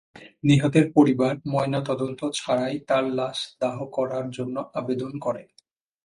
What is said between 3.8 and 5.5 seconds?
করার জন্য আবেদন করে।